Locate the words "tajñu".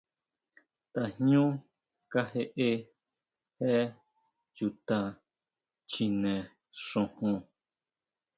0.93-1.43